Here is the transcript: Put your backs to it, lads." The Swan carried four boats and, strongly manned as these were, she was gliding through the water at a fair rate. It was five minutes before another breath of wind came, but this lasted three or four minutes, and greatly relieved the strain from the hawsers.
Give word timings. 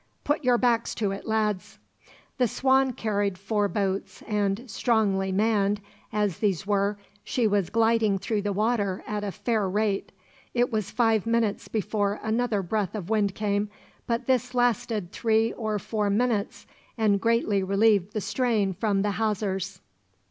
Put 0.23 0.43
your 0.43 0.57
backs 0.57 0.95
to 0.95 1.11
it, 1.11 1.27
lads." 1.27 1.77
The 2.39 2.47
Swan 2.47 2.93
carried 2.93 3.37
four 3.37 3.67
boats 3.67 4.23
and, 4.25 4.67
strongly 4.67 5.31
manned 5.31 5.79
as 6.11 6.39
these 6.39 6.65
were, 6.65 6.97
she 7.23 7.45
was 7.45 7.69
gliding 7.69 8.17
through 8.17 8.41
the 8.41 8.51
water 8.51 9.03
at 9.05 9.23
a 9.23 9.31
fair 9.31 9.69
rate. 9.69 10.11
It 10.55 10.71
was 10.71 10.89
five 10.89 11.27
minutes 11.27 11.67
before 11.67 12.19
another 12.23 12.63
breath 12.63 12.95
of 12.95 13.11
wind 13.11 13.35
came, 13.35 13.69
but 14.07 14.25
this 14.25 14.55
lasted 14.55 15.11
three 15.11 15.53
or 15.53 15.77
four 15.77 16.09
minutes, 16.09 16.65
and 16.97 17.21
greatly 17.21 17.61
relieved 17.61 18.13
the 18.13 18.21
strain 18.21 18.73
from 18.73 19.03
the 19.03 19.11
hawsers. 19.11 19.81